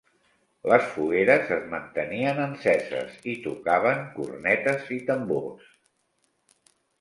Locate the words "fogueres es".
0.93-1.67